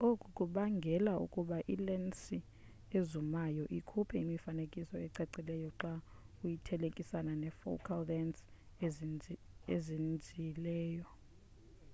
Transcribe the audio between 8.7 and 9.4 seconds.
lensi